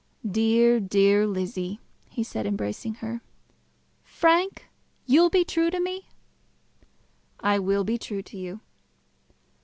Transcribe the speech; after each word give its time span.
"Dear, 0.27 0.79
dear 0.79 1.27
Lizzie," 1.27 1.79
he 2.09 2.23
said, 2.23 2.47
embracing 2.47 2.95
her. 3.05 3.21
"Frank, 4.01 4.65
you'll 5.05 5.29
be 5.29 5.45
true 5.45 5.69
to 5.69 5.79
me?" 5.79 6.07
"I 7.39 7.59
will 7.59 7.83
be 7.83 7.99
true 7.99 8.23
to 8.23 8.35
you." 8.35 8.61